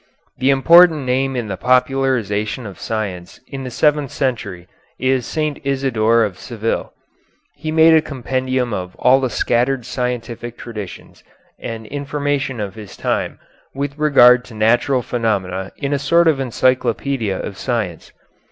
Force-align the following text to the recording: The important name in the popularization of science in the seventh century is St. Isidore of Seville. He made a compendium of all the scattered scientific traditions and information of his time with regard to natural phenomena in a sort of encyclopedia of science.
The 0.39 0.49
important 0.49 1.05
name 1.05 1.35
in 1.35 1.47
the 1.47 1.57
popularization 1.57 2.65
of 2.65 2.79
science 2.79 3.39
in 3.45 3.63
the 3.63 3.69
seventh 3.69 4.09
century 4.09 4.67
is 4.97 5.27
St. 5.27 5.59
Isidore 5.63 6.23
of 6.23 6.39
Seville. 6.39 6.91
He 7.55 7.71
made 7.71 7.93
a 7.93 8.01
compendium 8.01 8.73
of 8.73 8.95
all 8.95 9.19
the 9.21 9.29
scattered 9.29 9.85
scientific 9.85 10.57
traditions 10.57 11.23
and 11.59 11.85
information 11.85 12.59
of 12.59 12.73
his 12.73 12.97
time 12.97 13.37
with 13.75 13.95
regard 13.99 14.43
to 14.45 14.55
natural 14.55 15.03
phenomena 15.03 15.71
in 15.77 15.93
a 15.93 15.99
sort 15.99 16.27
of 16.27 16.39
encyclopedia 16.39 17.37
of 17.39 17.55
science. 17.59 18.11